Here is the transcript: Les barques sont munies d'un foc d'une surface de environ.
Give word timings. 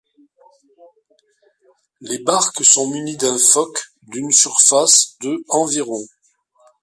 Les 2.01 2.17
barques 2.17 2.65
sont 2.65 2.89
munies 2.89 3.17
d'un 3.17 3.37
foc 3.37 3.69
d'une 4.01 4.31
surface 4.31 5.15
de 5.21 5.45
environ. 5.47 6.01